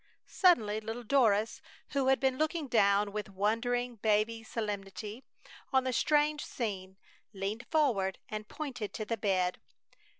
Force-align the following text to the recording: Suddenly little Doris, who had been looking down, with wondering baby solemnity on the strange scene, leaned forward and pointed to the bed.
Suddenly 0.25 0.79
little 0.81 1.03
Doris, 1.03 1.61
who 1.89 2.07
had 2.07 2.19
been 2.19 2.39
looking 2.39 2.67
down, 2.67 3.11
with 3.11 3.29
wondering 3.29 3.97
baby 3.97 4.41
solemnity 4.43 5.23
on 5.71 5.83
the 5.83 5.93
strange 5.93 6.43
scene, 6.43 6.97
leaned 7.33 7.67
forward 7.69 8.17
and 8.27 8.47
pointed 8.49 8.95
to 8.95 9.05
the 9.05 9.15
bed. 9.17 9.61